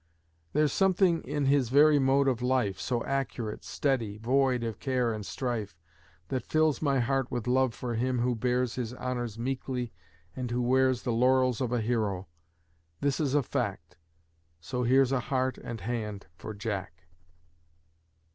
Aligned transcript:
There's 0.53 0.73
something 0.73 1.21
in 1.25 1.45
his 1.45 1.69
very 1.69 1.99
mode 1.99 2.27
of 2.27 2.41
life 2.41 2.79
So 2.79 3.03
accurate, 3.03 3.63
steady, 3.63 4.17
void 4.17 4.63
of 4.63 4.79
care 4.79 5.13
and 5.13 5.23
strife, 5.23 5.77
That 6.29 6.43
fills 6.47 6.81
my 6.81 6.99
heart 6.99 7.29
with 7.29 7.45
love 7.45 7.75
for 7.75 7.93
him 7.93 8.17
who 8.17 8.33
bears 8.33 8.73
His 8.73 8.95
honors 8.95 9.37
meekly 9.37 9.93
and 10.35 10.49
who 10.49 10.63
wears 10.63 11.03
The 11.03 11.13
laurels 11.13 11.61
of 11.61 11.71
a 11.71 11.81
hero! 11.81 12.27
This 12.99 13.19
is 13.19 13.35
a 13.35 13.43
fact, 13.43 13.95
So 14.59 14.81
here's 14.81 15.11
a 15.11 15.19
heart 15.19 15.59
and 15.59 15.81
hand 15.81 16.25
for 16.35 16.55
"Jack!" 16.55 17.03